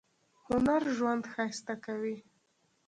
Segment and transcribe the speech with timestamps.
[0.47, 2.15] هنر ژوند ښایسته کوي